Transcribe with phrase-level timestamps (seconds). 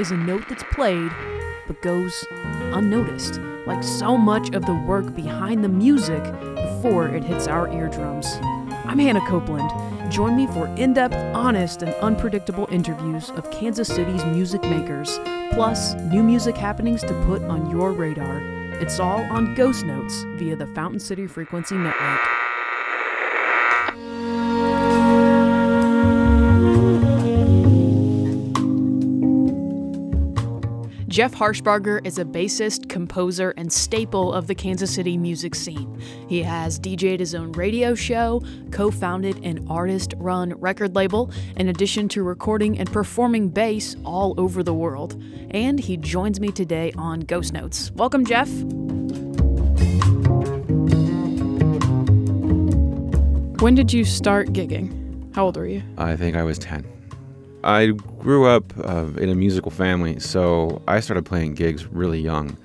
[0.00, 1.12] is a note that's played
[1.66, 2.24] but goes
[2.72, 6.22] unnoticed, like so much of the work behind the music
[6.54, 8.26] before it hits our eardrums.
[8.86, 9.70] I'm Hannah Copeland.
[10.10, 15.20] Join me for in depth, honest, and unpredictable interviews of Kansas City's music makers,
[15.52, 18.40] plus new music happenings to put on your radar.
[18.80, 22.39] It's all on Ghost Notes via the Fountain City Frequency Network.
[31.10, 36.00] Jeff Harshbarger is a bassist, composer, and staple of the Kansas City music scene.
[36.28, 41.68] He has DJed his own radio show, co founded an artist run record label, in
[41.68, 45.20] addition to recording and performing bass all over the world.
[45.50, 47.90] And he joins me today on Ghost Notes.
[47.96, 48.48] Welcome, Jeff.
[53.60, 55.34] When did you start gigging?
[55.34, 55.82] How old were you?
[55.98, 56.99] I think I was 10.
[57.62, 57.86] I
[58.18, 62.56] grew up uh, in a musical family, so I started playing gigs really young.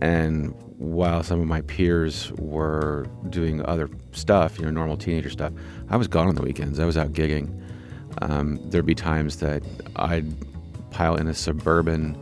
[0.00, 5.52] And while some of my peers were doing other stuff, you know, normal teenager stuff,
[5.90, 6.78] I was gone on the weekends.
[6.78, 7.60] I was out gigging.
[8.22, 9.62] Um, there'd be times that
[9.96, 10.26] I'd
[10.90, 12.16] pile in a suburban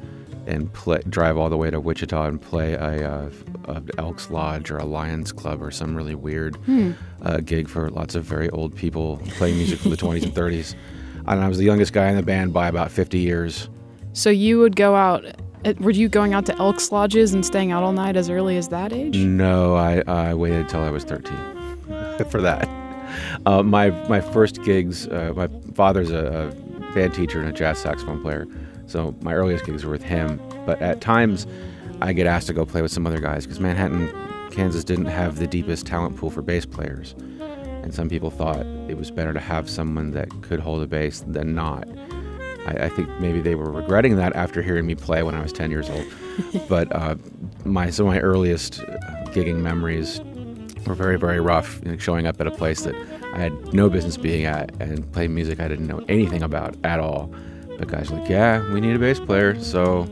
[0.46, 3.30] and play, drive all the way to Wichita and play a, uh,
[3.68, 6.92] a Elks Lodge or a Lions Club or some really weird Hmm.
[7.22, 10.74] uh, gig for lots of very old people playing music from the 20s and 30s.
[11.28, 13.68] And I was the youngest guy in the band by about 50 years.
[14.12, 15.24] So you would go out.
[15.64, 18.56] uh, Were you going out to Elks Lodges and staying out all night as early
[18.56, 19.16] as that age?
[19.18, 21.36] No, I, I waited until I was 13
[22.30, 22.68] for that.
[23.46, 27.78] Uh, my my first gigs, uh, my father's a, a band teacher and a jazz
[27.78, 28.46] saxophone player,
[28.86, 30.40] so my earliest gigs were with him.
[30.66, 31.46] But at times,
[32.02, 34.10] I get asked to go play with some other guys because Manhattan,
[34.50, 37.14] Kansas didn't have the deepest talent pool for bass players,
[37.86, 41.22] and some people thought it was better to have someone that could hold a bass
[41.24, 41.86] than not.
[42.66, 45.52] I, I think maybe they were regretting that after hearing me play when I was
[45.52, 46.04] 10 years old.
[46.68, 47.14] but uh,
[47.64, 48.86] my some of my earliest uh,
[49.26, 50.20] gigging memories
[50.84, 51.80] were very very rough.
[51.84, 52.96] You know, showing up at a place that
[53.32, 56.98] I had no business being at and playing music I didn't know anything about at
[56.98, 57.32] all.
[57.78, 60.08] But guys were like, yeah, we need a bass player, so.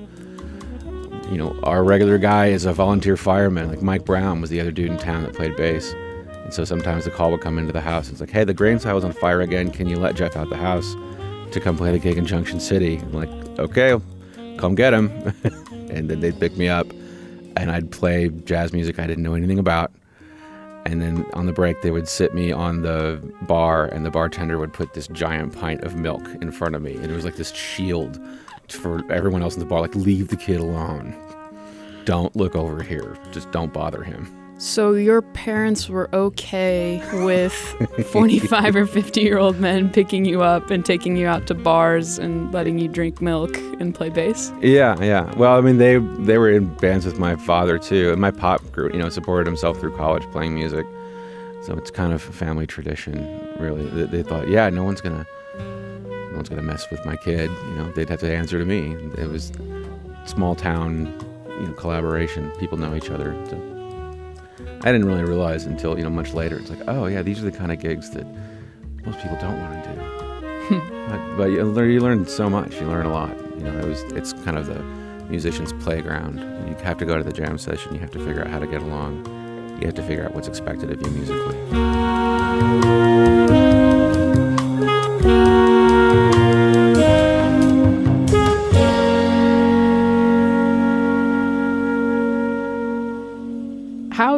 [1.31, 3.69] You know, our regular guy is a volunteer fireman.
[3.69, 5.95] Like Mike Brown was the other dude in town that played bass.
[6.45, 8.07] And so sometimes the call would come into the house.
[8.07, 9.71] And it's like, hey, the grain silo's on fire again.
[9.71, 10.95] Can you let Jeff out the house
[11.53, 12.99] to come play the gig in Junction City?
[12.99, 13.99] I'm like, okay,
[14.59, 15.11] come get him.
[15.91, 16.87] and then they'd pick me up
[17.57, 19.93] and I'd play jazz music I didn't know anything about.
[20.87, 24.59] And then on the break, they would sit me on the bar, and the bartender
[24.59, 26.95] would put this giant pint of milk in front of me.
[26.95, 28.21] And it was like this shield
[28.69, 31.15] for everyone else in the bar like, leave the kid alone.
[32.05, 33.17] Don't look over here.
[33.33, 34.44] Just don't bother him.
[34.57, 37.53] So your parents were okay with
[38.13, 42.19] 45 or 50 year old men picking you up and taking you out to bars
[42.19, 44.53] and letting you drink milk and play bass?
[44.61, 45.35] Yeah, yeah.
[45.37, 48.61] Well, I mean, they they were in bands with my father too, and my pop
[48.71, 50.87] grew, you know, supported himself through college playing music.
[51.63, 53.17] So it's kind of a family tradition,
[53.59, 53.87] really.
[53.89, 55.27] They, they thought, yeah, no one's gonna,
[55.59, 57.51] no one's gonna mess with my kid.
[57.51, 58.93] You know, they'd have to answer to me.
[59.19, 59.51] It was
[60.27, 61.13] small town,
[61.59, 62.51] you know, collaboration.
[62.61, 63.35] People know each other.
[63.49, 63.74] So
[64.59, 66.59] I didn't really realize until you know much later.
[66.59, 68.27] It's like, oh yeah, these are the kind of gigs that
[69.05, 70.01] most people don't want to do.
[70.65, 70.79] Hmm.
[71.11, 72.75] but, but you learn, you learn so much.
[72.81, 73.37] You learn a lot.
[73.57, 74.83] You know, it was it's kind of the
[75.29, 76.39] musician's playground.
[76.69, 77.95] You have to go to the jam session.
[77.95, 79.27] You have to figure out how to get along.
[79.81, 81.55] You have to figure out what's expected of you musically.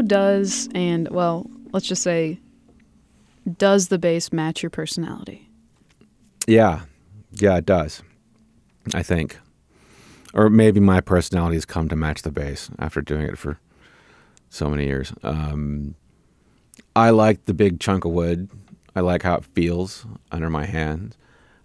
[0.06, 2.38] Does, and well, let's just say,
[3.58, 5.48] does the bass match your personality?
[6.46, 6.82] Yeah,
[7.32, 8.02] yeah, it does.
[8.94, 9.38] I think,
[10.32, 13.58] or maybe my personality has come to match the bass after doing it for
[14.48, 15.12] so many years.
[15.22, 15.96] Um,
[16.94, 18.48] I like the big chunk of wood.
[18.94, 21.16] I like how it feels under my hand.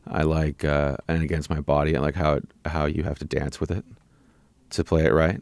[0.08, 1.96] I like uh, and against my body.
[1.96, 3.86] I like how it, how you have to dance with it
[4.72, 5.42] to play it right.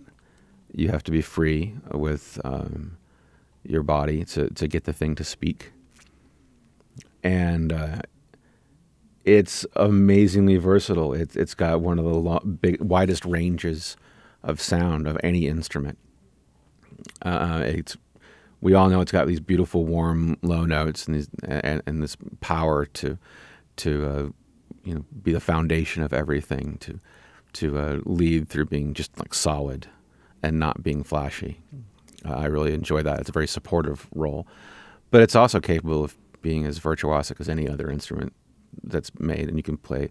[0.74, 2.98] You have to be free with um,
[3.64, 5.72] your body to to get the thing to speak.
[7.24, 8.02] And uh,
[9.26, 11.14] it's amazingly versatile.
[11.14, 13.98] It's it's got one of the lo- big widest ranges
[14.44, 15.98] of sound of any instrument.
[17.22, 17.98] Uh, it's
[18.62, 22.18] we all know it's got these beautiful warm low notes and these and, and this
[22.42, 23.18] power to
[23.78, 24.30] to uh,
[24.84, 27.00] you know be the foundation of everything to
[27.54, 29.88] to uh, lead through being just like solid
[30.44, 31.60] and not being flashy.
[32.26, 33.20] Uh, I really enjoy that.
[33.20, 34.48] It's a very supportive role,
[35.12, 38.34] but it's also capable of being as virtuosic as any other instrument
[38.84, 40.10] that's made, and you can play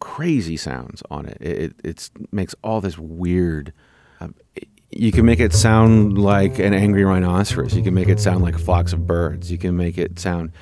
[0.00, 1.38] crazy sounds on it.
[1.40, 3.72] It, it it's, makes all this weird.
[4.20, 4.28] Uh,
[4.90, 7.74] you can make it sound like an angry rhinoceros.
[7.74, 9.50] You can make it sound like flocks of birds.
[9.50, 10.52] You can make it sound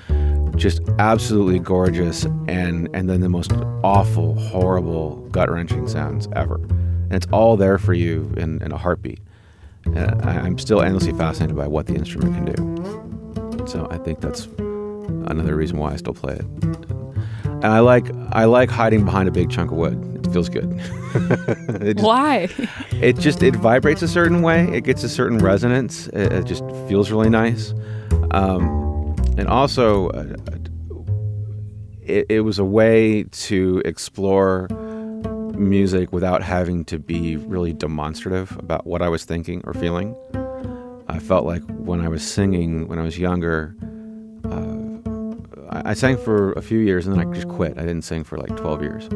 [0.56, 6.60] just absolutely gorgeous and and then the most awful, horrible, gut wrenching sounds ever.
[7.12, 9.20] And it's all there for you in, in a heartbeat.
[9.84, 13.66] And I, I'm still endlessly fascinated by what the instrument can do.
[13.66, 14.46] So I think that's
[15.28, 16.46] another reason why I still play it.
[17.44, 20.24] And I like I like hiding behind a big chunk of wood.
[20.24, 20.72] It feels good.
[21.82, 22.48] it just, why?
[22.92, 24.64] It just it vibrates a certain way.
[24.72, 26.06] It gets a certain resonance.
[26.08, 27.74] It, it just feels really nice.
[28.30, 30.34] Um, and also, uh,
[32.00, 34.66] it, it was a way to explore
[35.58, 40.14] music without having to be really demonstrative about what I was thinking or feeling.
[41.08, 43.74] I felt like when I was singing when I was younger,
[45.70, 47.78] I, I, sang for a few years and then I just quit.
[47.78, 49.08] I didn't sing for like 12 years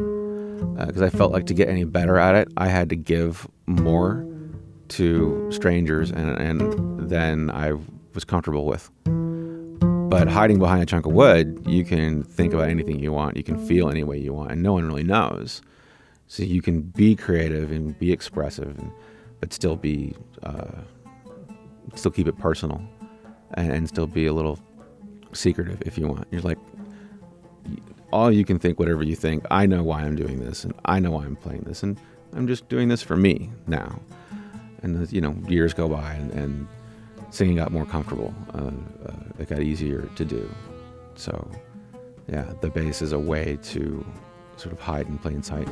[0.85, 3.47] because uh, I felt like to get any better at it, I had to give
[3.67, 4.27] more
[4.89, 7.73] to strangers and, and than I
[8.13, 8.89] was comfortable with.
[10.09, 13.37] But hiding behind a chunk of wood, you can think about anything you want.
[13.37, 15.61] You can feel any way you want, and no one really knows.
[16.27, 18.91] So you can be creative and be expressive, and,
[19.39, 20.81] but still be, uh,
[21.95, 22.81] still keep it personal,
[23.53, 24.59] and, and still be a little
[25.31, 26.27] secretive if you want.
[26.31, 26.57] You're like,
[28.11, 29.45] all you can think whatever you think.
[29.51, 31.99] I know why I'm doing this, and I know why I'm playing this, and
[32.33, 33.99] I'm just doing this for me now.
[34.83, 36.67] And you know, years go by, and, and
[37.31, 38.33] singing got more comfortable.
[38.53, 38.71] Uh,
[39.09, 40.49] uh, it got easier to do.
[41.15, 41.49] So,
[42.27, 44.05] yeah, the bass is a way to
[44.57, 45.67] sort of hide in plain sight.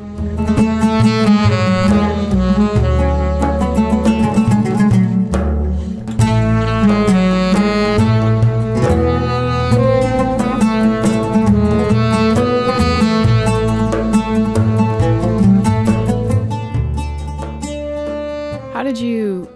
[18.74, 19.50] How did you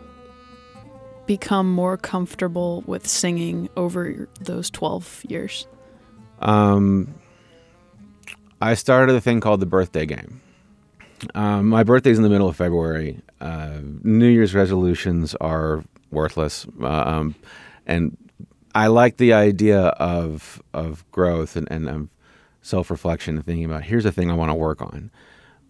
[1.28, 5.68] become more comfortable with singing over those 12 years?
[6.40, 7.14] Um,
[8.62, 10.42] I started a thing called the birthday game.
[11.36, 13.20] Um, my birthday's in the middle of February.
[13.40, 17.36] Uh, New Year's resolutions are worthless, uh, um,
[17.86, 18.18] and
[18.76, 22.10] I like the idea of of growth and, and of
[22.62, 25.12] self reflection and thinking about here's the thing I want to work on.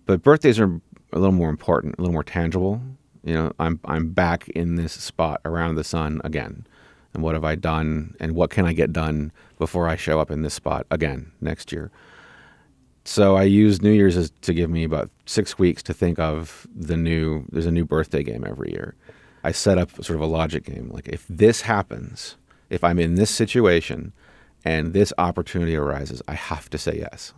[0.06, 0.82] But birthdays are
[1.14, 2.82] a little more important, a little more tangible.
[3.24, 6.66] You know, I'm I'm back in this spot around the sun again.
[7.14, 10.30] And what have I done and what can I get done before I show up
[10.30, 11.92] in this spot again next year?
[13.06, 16.68] So I used New Year's as, to give me about 6 weeks to think of
[16.75, 18.96] the new there's a new birthday game every year.
[19.44, 22.36] I set up sort of a logic game like if this happens,
[22.69, 24.13] if I'm in this situation
[24.66, 27.34] and this opportunity arises, I have to say yes.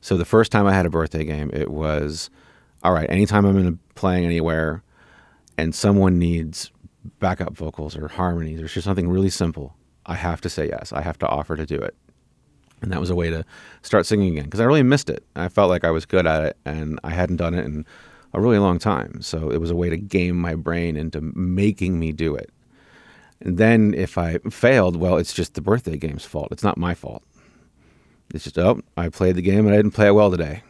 [0.00, 2.30] So the first time I had a birthday game, it was
[2.82, 4.82] all right, anytime I'm in a, playing anywhere
[5.56, 6.70] and someone needs
[7.18, 9.74] backup vocals or harmonies or just something really simple,
[10.06, 10.92] I have to say yes.
[10.92, 11.96] I have to offer to do it.
[12.80, 13.44] And that was a way to
[13.82, 15.24] start singing again because I really missed it.
[15.34, 17.84] I felt like I was good at it and I hadn't done it in
[18.32, 19.20] a really long time.
[19.20, 22.50] So it was a way to game my brain into making me do it.
[23.40, 26.48] And then if I failed, well, it's just the birthday game's fault.
[26.50, 27.22] It's not my fault.
[28.34, 30.62] It's just, oh, I played the game and I didn't play it well today.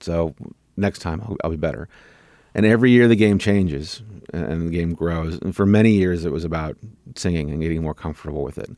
[0.00, 0.34] So
[0.76, 1.88] next time I'll, I'll be better.
[2.54, 4.02] And every year the game changes
[4.32, 5.38] and the game grows.
[5.40, 6.76] And for many years it was about
[7.14, 8.70] singing and getting more comfortable with it.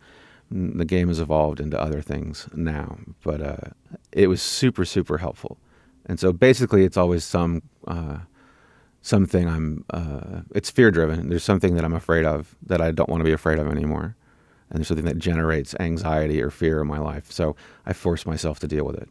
[0.51, 3.71] The game has evolved into other things now, but uh,
[4.11, 5.59] it was super, super helpful.
[6.07, 8.19] And so basically, it's always some uh,
[9.03, 9.85] something I'm.
[9.91, 11.29] Uh, it's fear driven.
[11.29, 14.17] There's something that I'm afraid of that I don't want to be afraid of anymore,
[14.71, 17.31] and there's something that generates anxiety or fear in my life.
[17.31, 17.55] So
[17.87, 19.09] I force myself to deal with it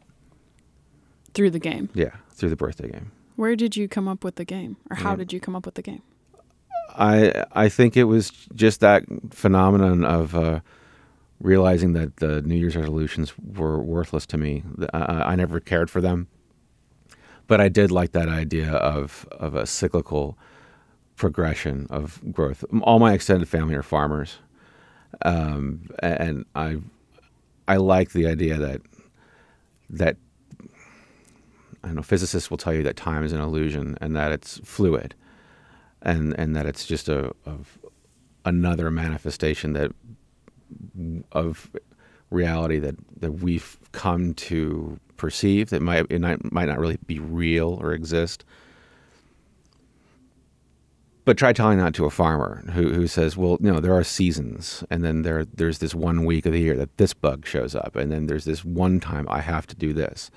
[1.34, 1.89] through the game.
[1.93, 3.12] Yeah, through the birthday game.
[3.36, 5.17] Where did you come up with the game, or how yeah.
[5.17, 6.01] did you come up with the game?
[6.96, 10.60] I I think it was just that phenomenon of uh,
[11.39, 14.63] realizing that the New Year's resolutions were worthless to me.
[14.93, 16.27] I, I never cared for them,
[17.48, 20.38] but I did like that idea of of a cyclical
[21.15, 22.63] progression of growth.
[22.81, 24.38] All my extended family are farmers,
[25.24, 26.77] um, and I
[27.67, 28.81] I like the idea that
[29.89, 30.17] that
[31.84, 35.15] I know, physicists will tell you that time is an illusion and that it's fluid,
[36.01, 37.34] and and that it's just a
[38.46, 39.91] another manifestation that
[41.32, 41.70] of
[42.30, 47.20] reality that that we've come to perceive that might it might, might not really be
[47.20, 48.46] real or exist.
[51.26, 54.04] But try telling that to a farmer who, who says, well, you know, there are
[54.04, 57.76] seasons, and then there there's this one week of the year that this bug shows
[57.76, 60.32] up, and then there's this one time I have to do this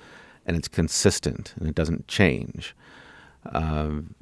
[0.45, 2.75] and it's consistent and it doesn't change.
[3.51, 4.15] Um,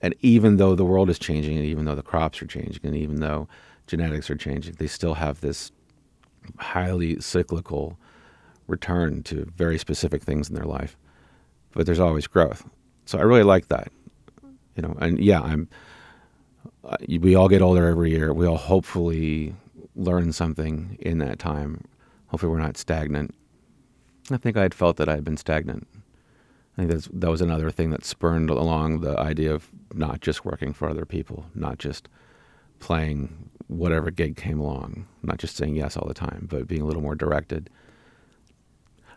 [0.00, 2.94] and even though the world is changing, and even though the crops are changing, and
[2.94, 3.48] even though
[3.86, 5.72] genetics are changing, they still have this
[6.58, 7.98] highly cyclical
[8.66, 10.96] return to very specific things in their life.
[11.72, 12.68] But there's always growth.
[13.04, 13.92] So I really like that.
[14.74, 15.68] You know, and yeah, I'm.
[16.84, 18.32] Uh, we all get older every year.
[18.32, 19.54] We all hopefully
[19.94, 21.84] learn something in that time.
[22.28, 23.34] Hopefully, we're not stagnant.
[24.30, 25.86] I think I had felt that I had been stagnant.
[26.76, 30.44] I think that's, that was another thing that spurned along the idea of not just
[30.44, 32.08] working for other people, not just
[32.80, 36.84] playing whatever gig came along, not just saying yes all the time, but being a
[36.84, 37.68] little more directed.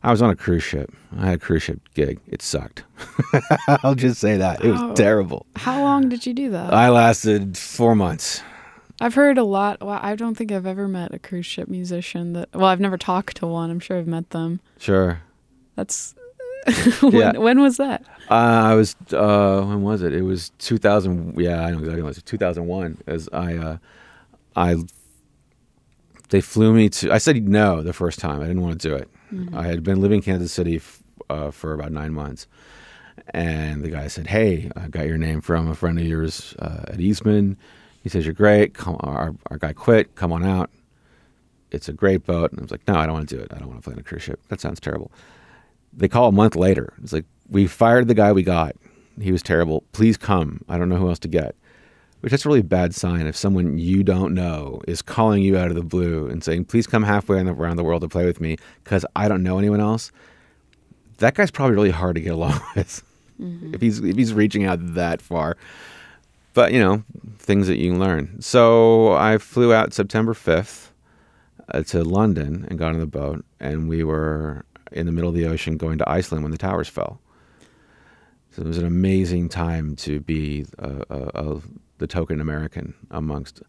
[0.02, 0.92] I was on a cruise ship.
[1.18, 2.20] I had a cruise ship gig.
[2.26, 2.84] It sucked.
[3.84, 4.64] I'll just say that.
[4.64, 4.94] It was Oh.
[4.94, 5.46] terrible.
[5.58, 6.74] How long did you do that?
[6.74, 8.42] I lasted four months.
[9.02, 9.82] I've heard a lot.
[9.82, 12.50] Well, I don't think I've ever met a cruise ship musician that.
[12.54, 13.70] Well, I've never talked to one.
[13.70, 14.62] I'm sure I've met them.
[14.78, 15.22] Sure.
[15.76, 16.16] That's.
[17.02, 17.32] when, Yeah.
[17.38, 18.04] when was that?
[18.30, 20.14] Uh, I was, uh, when was it?
[20.14, 21.40] It was 2000.
[21.40, 22.24] Yeah, I know exactly when it was.
[22.24, 22.98] 2001.
[23.08, 23.78] As I, uh,
[24.60, 24.76] I,
[26.30, 28.42] they flew me to, I said no the first time.
[28.42, 29.10] I didn't want to do it.
[29.54, 32.48] I had been living in Kansas City f- uh, for about nine months.
[33.34, 36.84] And the guy said, Hey, I got your name from a friend of yours uh,
[36.88, 37.58] at Eastman.
[38.02, 38.74] He says, You're great.
[38.74, 40.16] Come, our, our guy quit.
[40.16, 40.70] Come on out.
[41.72, 42.52] It's a great boat.
[42.52, 43.52] And I was like, No, I don't want to do it.
[43.54, 44.40] I don't want to play on a cruise ship.
[44.50, 45.12] That sounds terrible.
[45.94, 46.94] They call a month later.
[47.04, 48.76] It's like, We fired the guy we got.
[49.22, 49.84] He was terrible.
[49.92, 50.64] Please come.
[50.70, 51.56] I don't know who else to get.
[52.22, 55.70] Which that's a really bad sign if someone you don't know is calling you out
[55.70, 58.58] of the blue and saying, "Please come halfway around the world to play with me,"
[58.84, 60.12] because I don't know anyone else.
[61.20, 63.04] That guy's probably really hard to get along with
[63.40, 65.58] if he's if he's reaching out that far.
[66.54, 67.04] But you know,
[67.38, 68.42] things that you can learn.
[68.42, 70.92] So I flew out September fifth
[71.74, 75.36] uh, to London and got on the boat, and we were in the middle of
[75.36, 77.22] the ocean going to Iceland when the towers fell.
[78.52, 81.60] So it was an amazing time to be a, uh, uh,
[82.00, 83.62] the token American amongst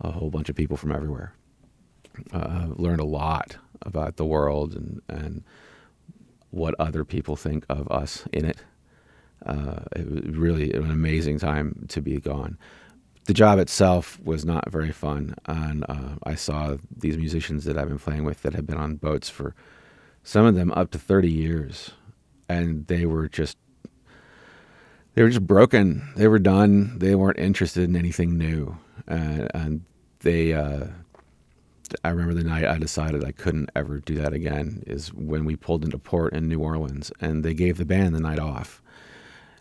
[0.00, 1.32] a whole bunch of people from everywhere.
[2.32, 5.42] Uh, learned a lot about the world and, and
[6.50, 8.58] what other people think of us in it.
[9.44, 12.56] Uh, it was really an amazing time to be gone.
[13.26, 17.88] The job itself was not very fun, and uh, I saw these musicians that I've
[17.88, 19.54] been playing with that have been on boats for
[20.22, 21.90] some of them up to 30 years,
[22.48, 23.56] and they were just
[25.14, 26.12] they were just broken.
[26.16, 26.98] They were done.
[26.98, 28.76] They weren't interested in anything new,
[29.08, 29.84] uh, and
[30.20, 30.52] they.
[30.52, 30.86] Uh,
[32.02, 34.82] I remember the night I decided I couldn't ever do that again.
[34.86, 38.20] Is when we pulled into port in New Orleans, and they gave the band the
[38.20, 38.82] night off.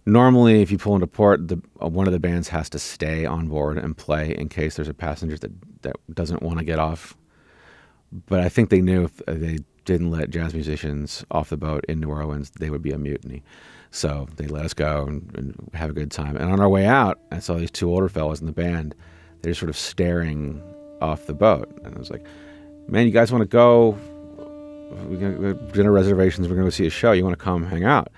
[0.06, 3.26] Normally, if you pull into port, the uh, one of the bands has to stay
[3.26, 6.80] on board and play in case there's a passenger that that doesn't want to get
[6.80, 7.16] off.
[8.12, 12.00] But I think they knew if they didn't let jazz musicians off the boat in
[12.00, 13.44] New Orleans, they would be a mutiny.
[13.94, 16.36] So they let us go and, and have a good time.
[16.36, 18.96] And on our way out, I saw these two older fellows in the band.
[19.44, 20.64] They're sort of staring
[21.00, 22.26] off the boat, and I was like,
[22.88, 23.92] "Man, you guys want to go?
[25.08, 26.48] We got we got dinner reservations.
[26.48, 27.12] We're going to go see a show.
[27.12, 28.12] You want to come hang out?"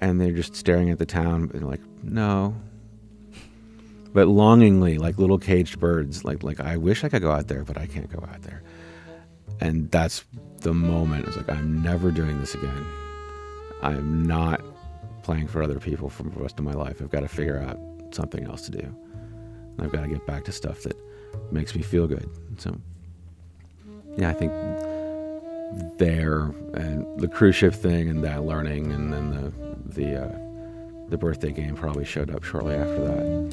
[0.00, 2.56] And they're just staring at the town and like, "No."
[4.12, 7.62] But longingly, like little caged birds, like like I wish I could go out there,
[7.62, 8.64] but I can't go out there.
[9.60, 10.24] And that's
[10.58, 11.28] the moment.
[11.28, 12.84] It's like I'm never doing this again.
[13.80, 14.60] I'm not
[15.22, 17.00] playing for other people for the rest of my life.
[17.00, 17.78] I've got to figure out
[18.12, 18.78] something else to do.
[18.78, 20.96] And I've got to get back to stuff that
[21.52, 22.28] makes me feel good.
[22.58, 22.76] So,
[24.16, 24.52] yeah, I think
[25.98, 29.52] there and the cruise ship thing and that learning and then the
[29.94, 30.38] the uh,
[31.08, 33.50] the birthday game probably showed up shortly after that.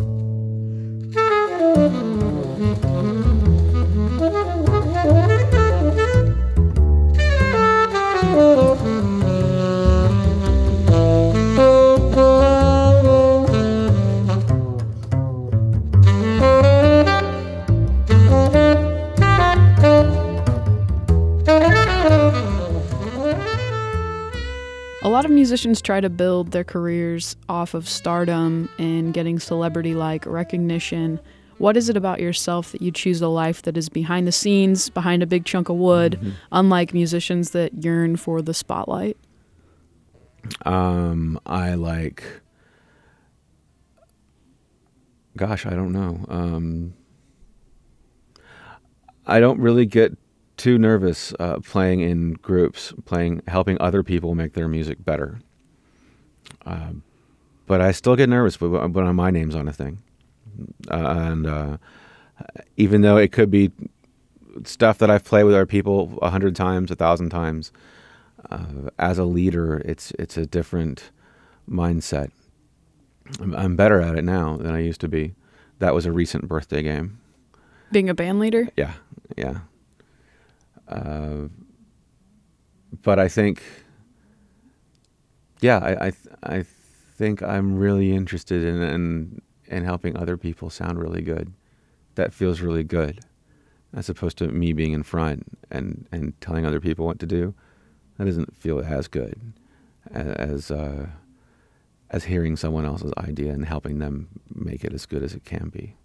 [25.47, 31.17] Musicians try to build their careers off of stardom and getting celebrity like recognition.
[31.57, 34.89] What is it about yourself that you choose a life that is behind the scenes,
[34.89, 39.15] behind a big chunk of wood, unlike musicians that yearn for the spotlight?
[40.65, 42.25] Um, I like.
[45.37, 46.25] Gosh, I don't know.
[46.27, 46.93] Um,
[49.25, 50.17] I don't really get
[50.57, 55.39] too nervous uh, playing in groups, playing, helping other people make their music better.
[56.65, 57.03] Um,
[57.65, 59.99] but I still get nervous when, when my name's on a thing,
[60.89, 61.77] uh, and uh,
[62.75, 63.71] even though it could be
[64.63, 67.71] stuff that I've played with other people a hundred times, a thousand times,
[68.49, 71.11] uh, as a leader, it's it's a different
[71.69, 72.31] mindset.
[73.41, 75.33] I'm, I'm better at it now than I used to be.
[75.79, 77.19] That was a recent birthday game.
[77.91, 78.69] Being a band leader?
[78.75, 78.93] Yeah,
[79.37, 79.59] yeah.
[80.87, 81.47] Uh,
[83.03, 83.61] but I think,
[85.61, 86.11] yeah, I I,
[86.59, 86.63] I
[87.15, 91.53] think I'm really interested in, in in helping other people sound really good.
[92.15, 93.19] That feels really good,
[93.93, 97.53] as opposed to me being in front and and telling other people what to do.
[98.17, 99.39] That doesn't feel as good
[100.13, 101.07] as uh,
[102.09, 105.69] as hearing someone else's idea and helping them make it as good as it can
[105.69, 105.95] be.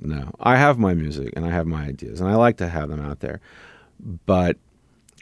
[0.00, 2.88] No, I have my music and I have my ideas, and I like to have
[2.90, 3.40] them out there.
[4.00, 4.56] But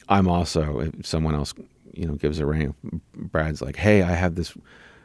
[0.09, 1.55] I'm also, if someone else,
[1.93, 2.75] you know, gives a ring,
[3.15, 4.55] Brad's like, "Hey, I have this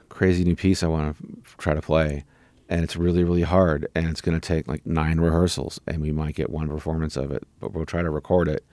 [0.09, 2.25] crazy new piece I want to try to play."
[2.69, 6.11] and it's really really hard and it's going to take like nine rehearsals and we
[6.11, 8.63] might get one performance of it but we'll try to record it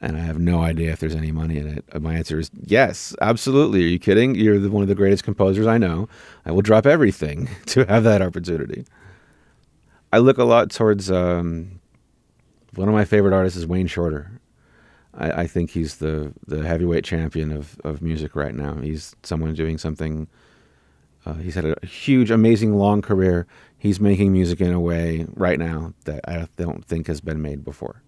[0.00, 2.02] and i have no idea if there's any money in it.
[2.02, 3.84] My answer is yes absolutely.
[3.84, 4.34] Are you kidding?
[4.34, 6.08] You're the, one of the greatest composers i know.
[6.44, 8.84] I will drop everything to have that opportunity.
[10.12, 11.75] I look a lot towards um,
[12.76, 14.40] one of my favorite artists is wayne shorter
[15.14, 19.54] I, I think he's the, the heavyweight champion of, of music right now he's someone
[19.54, 20.28] doing something
[21.26, 23.46] uh, he's had a huge, amazing, long career.
[23.76, 27.64] He's making music in a way right now that I don't think has been made
[27.64, 28.02] before.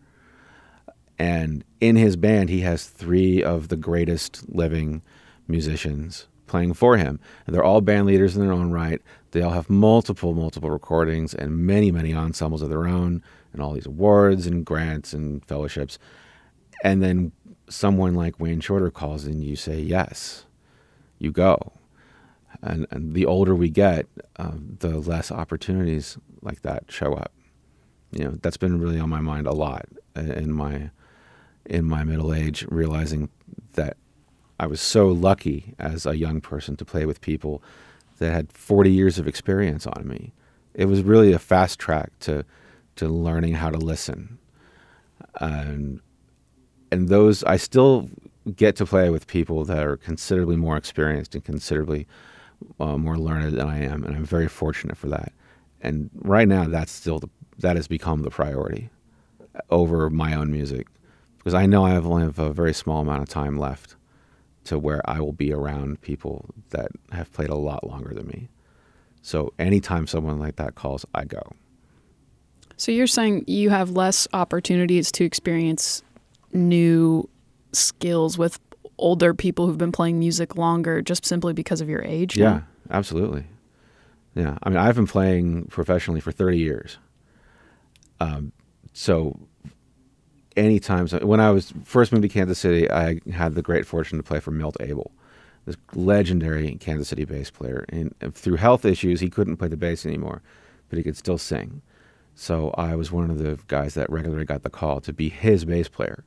[1.19, 5.03] And in his band, he has three of the greatest living
[5.49, 7.19] musicians playing for him.
[7.45, 9.03] And they're all band leaders in their own right.
[9.33, 13.23] They all have multiple, multiple recordings and many, many ensembles of their own,
[13.53, 15.99] and all these awards and grants and fellowships.
[16.83, 17.33] And then
[17.69, 20.47] someone like Wayne Shorter calls and you say, yes,
[21.19, 21.73] you go
[22.63, 27.33] and, and the older we get, um, the less opportunities like that show up.
[28.11, 30.91] You know, that's been really on my mind a lot in my
[31.67, 33.29] in my middle age, realizing
[33.75, 33.99] that
[34.59, 37.63] I was so lucky as a young person to play with people
[38.19, 40.33] that had 40 years of experience on me.
[40.73, 42.45] It was really a fast track to
[42.99, 44.39] to learning how to listen.
[45.41, 46.01] And
[46.91, 48.09] and those I still
[48.57, 52.07] get to play with people that are considerably more experienced and considerably
[52.81, 55.33] uh, more learned than I am, and I'm very fortunate for that.
[55.81, 58.91] And right now, that's still the, that has become the priority
[59.71, 60.87] over my own music
[61.39, 63.97] because I know I have only have a very small amount of time left
[64.65, 68.49] to where I will be around people that have played a lot longer than me.
[69.23, 71.53] So anytime someone like that calls, I go.
[72.79, 76.03] So you're saying you have less opportunities to experience
[76.53, 77.29] new
[77.73, 78.59] skills with
[78.99, 82.37] older people who've been playing music longer just simply because of your age?
[82.37, 83.45] Yeah, absolutely.
[84.35, 86.99] Yeah, I mean, I've been playing professionally for 30 years.
[88.21, 88.53] Um,
[88.93, 89.41] so,
[90.57, 94.19] anytime so when I was first moved to Kansas City, I had the great fortune
[94.19, 95.11] to play for Milt Abel,
[95.67, 97.85] this legendary Kansas City bass player.
[97.89, 100.43] And through health issues, he couldn't play the bass anymore,
[100.89, 101.83] but he could still sing.
[102.39, 105.65] So I was one of the guys that regularly got the call to be his
[105.65, 106.25] bass player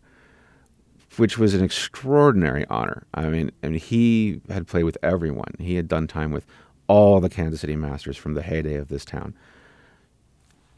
[1.17, 3.03] which was an extraordinary honor.
[3.13, 5.55] I mean, I mean, he had played with everyone.
[5.59, 6.45] He had done time with
[6.87, 9.33] all the Kansas City Masters from the heyday of this town.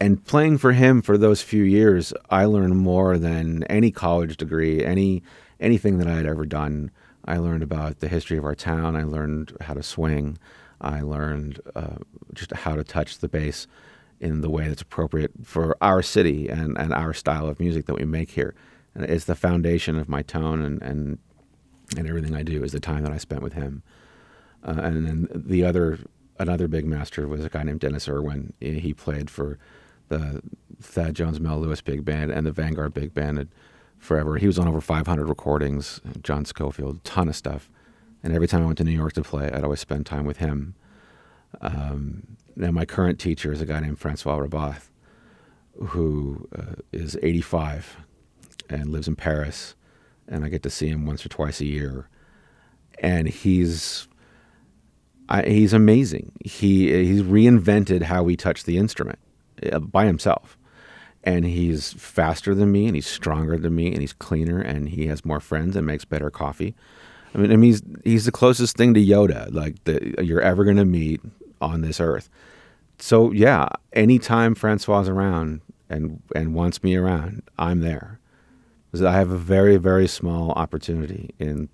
[0.00, 4.84] And playing for him for those few years, I learned more than any college degree,
[4.84, 5.22] any
[5.60, 6.90] anything that I had ever done.
[7.24, 8.96] I learned about the history of our town.
[8.96, 10.36] I learned how to swing.
[10.80, 11.96] I learned uh,
[12.34, 13.66] just how to touch the bass
[14.20, 17.94] in the way that's appropriate for our city and, and our style of music that
[17.94, 18.54] we make here
[18.94, 21.18] and it's the foundation of my tone and, and
[21.96, 23.82] and everything I do is the time that I spent with him.
[24.66, 25.98] Uh, and then the other
[26.38, 28.52] another big master was a guy named Dennis Irwin.
[28.60, 29.58] He played for
[30.08, 30.42] the
[30.80, 33.48] Thad Jones Mel Lewis big band and the Vanguard big band and
[33.98, 34.36] forever.
[34.36, 36.00] He was on over 500 recordings.
[36.22, 37.70] John Scofield, ton of stuff.
[38.22, 40.38] And every time I went to New York to play, I'd always spend time with
[40.38, 40.74] him.
[41.60, 44.90] Um, now my current teacher is a guy named Francois Rabbath,
[45.88, 47.96] who uh, is 85
[48.68, 49.74] and lives in Paris,
[50.28, 52.08] and I get to see him once or twice a year,
[52.98, 54.08] and he's
[55.28, 56.32] I, he's amazing.
[56.44, 59.18] He he's reinvented how we touch the instrument
[59.72, 60.56] uh, by himself,
[61.22, 65.06] and he's faster than me, and he's stronger than me, and he's cleaner, and he
[65.06, 66.74] has more friends and makes better coffee.
[67.34, 70.64] I mean, I mean, he's he's the closest thing to Yoda like that you're ever
[70.64, 71.20] going to meet
[71.64, 72.28] on this earth.
[72.98, 78.20] So yeah, anytime Francois is around and and wants me around, I'm there.
[78.94, 81.68] I have a very, very small opportunity in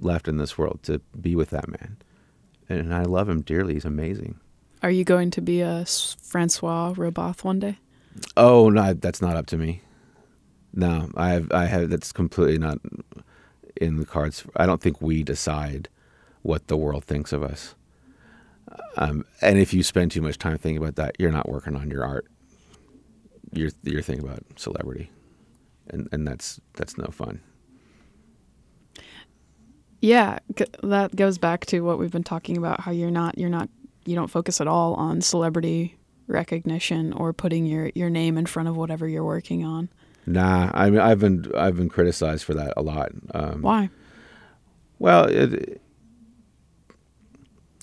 [0.00, 1.96] left in this world to be with that man.
[2.68, 3.74] And I love him dearly.
[3.74, 4.40] He's amazing.
[4.82, 5.84] Are you going to be a
[6.20, 7.78] Francois Rabbath one day?
[8.36, 9.82] Oh no, that's not up to me.
[10.72, 11.90] No, I have, I have.
[11.90, 12.78] That's completely not.
[13.76, 14.44] in the cards.
[14.56, 15.88] I don't think we decide
[16.42, 17.74] what the world thinks of us.
[18.96, 21.90] Um, and if you spend too much time thinking about that, you're not working on
[21.90, 22.26] your art.
[23.52, 25.10] You're you're thinking about celebrity,
[25.88, 27.40] and and that's that's no fun.
[30.00, 30.38] Yeah,
[30.82, 32.80] that goes back to what we've been talking about.
[32.80, 33.68] How you're not you're not
[34.04, 38.68] you don't focus at all on celebrity recognition or putting your your name in front
[38.68, 39.88] of whatever you're working on.
[40.26, 43.12] Nah, I mean I've been I've been criticized for that a lot.
[43.32, 43.90] Um, Why?
[44.98, 45.80] Well, it,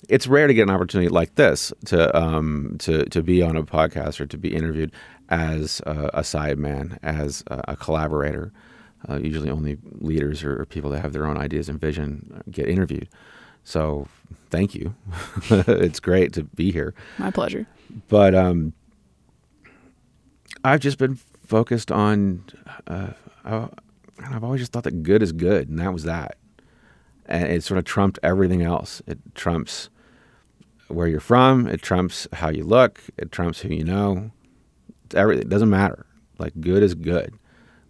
[0.08, 3.62] it's rare to get an opportunity like this to um, to to be on a
[3.62, 4.92] podcast or to be interviewed
[5.28, 8.52] as a, a side man, as a, a collaborator.
[9.08, 12.68] Uh, usually, only leaders or, or people that have their own ideas and vision get
[12.68, 13.08] interviewed.
[13.64, 14.06] So,
[14.50, 14.94] thank you.
[15.50, 16.94] it's great to be here.
[17.18, 17.66] My pleasure.
[18.08, 18.74] But um,
[20.62, 22.44] I've just been focused on.
[22.86, 23.08] Uh,
[23.44, 26.36] I've always just thought that good is good, and that was that.
[27.26, 29.00] And it sort of trumped everything else.
[29.06, 29.88] It trumps
[30.88, 31.66] where you're from.
[31.66, 33.00] It trumps how you look.
[33.16, 34.30] It trumps who you know.
[35.04, 36.06] It's it doesn't matter.
[36.38, 37.34] Like good is good.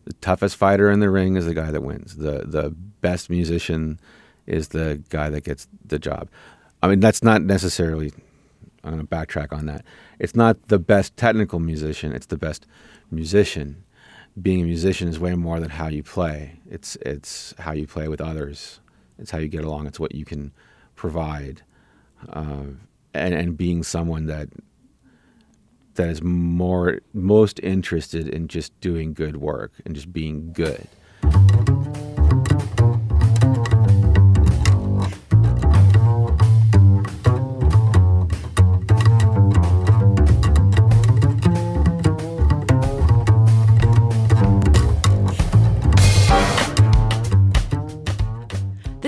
[0.05, 2.17] The toughest fighter in the ring is the guy that wins.
[2.17, 4.01] The the best musician
[4.47, 6.29] is the guy that gets the job.
[6.83, 8.13] I mean, that's not necessarily.
[8.85, 9.85] I'm to backtrack on that.
[10.19, 12.13] It's not the best technical musician.
[12.13, 12.67] It's the best
[13.13, 13.85] musician.
[14.41, 16.59] Being a musician is way more than how you play.
[16.69, 18.81] It's it's how you play with others.
[19.23, 19.87] It's how you get along.
[19.87, 20.53] It's what you can
[20.97, 21.63] provide,
[22.29, 22.65] uh,
[23.15, 24.49] and and being someone that
[25.95, 30.89] that is more most interested in just doing good work and just being good.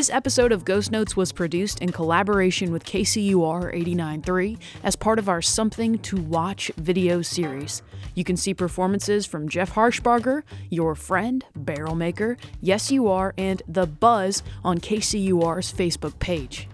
[0.04, 5.30] This episode of Ghost Notes was produced in collaboration with KCUR 89.3 as part of
[5.30, 7.80] our Something to Watch video series.
[8.14, 13.62] You can see performances from Jeff Harshbarger, Your Friend, Barrel Maker, Yes You Are, and
[13.66, 16.68] The Buzz on KCUR's Facebook page.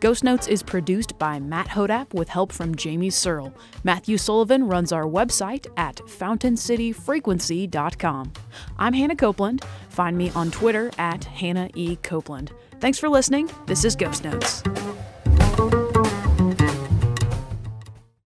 [0.00, 3.54] Ghost Notes is produced by Matt Hodapp with help from Jamie Searle.
[3.84, 8.32] Matthew Sullivan runs our website at fountaincityfrequency.com.
[8.78, 9.64] I'm Hannah Copeland.
[9.88, 11.96] Find me on Twitter at Hannah E.
[11.96, 12.52] Copeland.
[12.80, 13.50] Thanks for listening.
[13.66, 14.62] This is Ghost Notes.